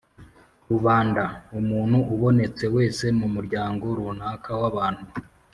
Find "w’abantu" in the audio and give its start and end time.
4.61-5.05